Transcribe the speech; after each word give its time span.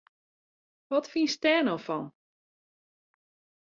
Wat 0.89 1.07
fynst 1.11 1.39
dêr 1.43 1.61
no 1.65 1.75
fan! 1.85 2.05